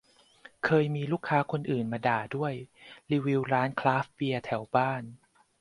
[0.65, 2.53] เคยมีลูกค้าคนอื่นมาด่าด้วย
[3.11, 5.03] รีวิวร้านคราฟต์เบียร์แถวบ้าน